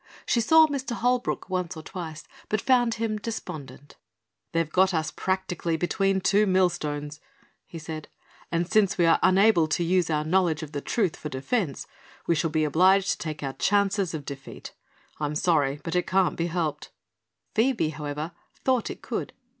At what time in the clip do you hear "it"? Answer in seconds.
15.95-16.07, 18.89-19.03